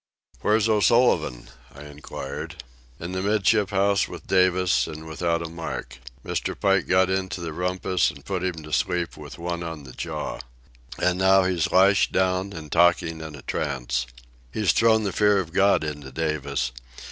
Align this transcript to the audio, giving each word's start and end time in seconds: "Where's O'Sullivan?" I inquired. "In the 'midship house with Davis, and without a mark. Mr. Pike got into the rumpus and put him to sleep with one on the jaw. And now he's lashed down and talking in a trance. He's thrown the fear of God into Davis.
"Where's 0.39 0.67
O'Sullivan?" 0.67 1.51
I 1.75 1.83
inquired. 1.83 2.63
"In 2.99 3.11
the 3.11 3.21
'midship 3.21 3.69
house 3.69 4.07
with 4.07 4.25
Davis, 4.25 4.87
and 4.87 5.05
without 5.05 5.43
a 5.43 5.47
mark. 5.47 5.99
Mr. 6.25 6.59
Pike 6.59 6.87
got 6.87 7.11
into 7.11 7.39
the 7.39 7.53
rumpus 7.53 8.09
and 8.09 8.25
put 8.25 8.43
him 8.43 8.63
to 8.63 8.73
sleep 8.73 9.15
with 9.15 9.37
one 9.37 9.61
on 9.61 9.83
the 9.83 9.91
jaw. 9.93 10.39
And 10.97 11.19
now 11.19 11.43
he's 11.43 11.71
lashed 11.71 12.11
down 12.11 12.51
and 12.51 12.71
talking 12.71 13.21
in 13.21 13.35
a 13.35 13.43
trance. 13.43 14.07
He's 14.51 14.71
thrown 14.71 15.03
the 15.03 15.13
fear 15.13 15.37
of 15.37 15.53
God 15.53 15.83
into 15.83 16.11
Davis. 16.11 16.71